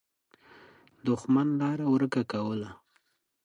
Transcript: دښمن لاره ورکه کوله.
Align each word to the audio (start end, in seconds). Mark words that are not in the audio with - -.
دښمن 1.05 1.47
لاره 1.61 1.85
ورکه 1.93 2.21
کوله. 2.31 2.69